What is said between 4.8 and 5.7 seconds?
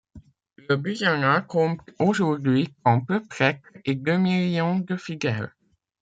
fidèles.